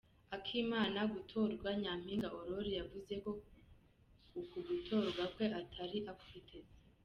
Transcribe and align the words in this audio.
Akimara 0.35 1.01
gutorwa, 1.13 1.69
Nyampinga 1.81 2.27
Aurore 2.35 2.71
yavuze 2.79 3.13
ko 3.23 3.29
uku 4.39 4.57
gutorwa 4.67 5.23
kwe 5.33 5.45
atari 5.61 5.99
akwiteze. 6.11 6.75